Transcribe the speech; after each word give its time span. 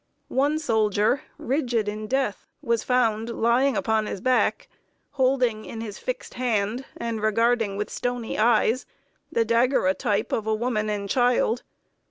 One 0.29 0.57
soldier, 0.57 1.21
rigid 1.37 1.87
in 1.87 2.07
death, 2.07 2.47
was 2.63 2.83
found 2.83 3.29
lying 3.29 3.77
upon 3.77 4.05
the 4.05 4.19
back, 4.19 4.67
holding 5.11 5.63
in 5.63 5.79
his 5.79 5.99
fixed 5.99 6.33
hand, 6.33 6.85
and 6.97 7.21
regarding 7.21 7.77
with 7.77 7.91
stony 7.91 8.35
eyes, 8.35 8.87
the 9.31 9.45
daguerreotype 9.45 10.31
of 10.31 10.47
a 10.47 10.55
woman 10.55 10.89
and 10.89 11.07
child. 11.07 11.61